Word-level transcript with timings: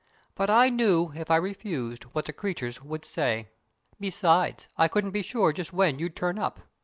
But 0.33 0.49
I 0.49 0.69
knew, 0.69 1.11
if 1.15 1.29
I 1.29 1.35
refused, 1.35 2.05
what 2.05 2.25
the 2.25 2.33
creatures 2.33 2.81
would 2.81 3.05
say. 3.05 3.49
Besides, 3.99 4.67
I 4.75 4.87
couldn't 4.87 5.11
be 5.11 5.21
sure 5.21 5.53
just 5.53 5.73
when 5.73 5.99
you'd 5.99 6.15
turn 6.15 6.39
up. 6.39 6.61